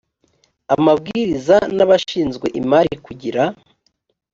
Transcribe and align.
amabwiriza 0.75 1.57
n 1.75 1.77
abashinzwe 1.85 2.47
imari 2.59 2.93
kugira 3.05 3.43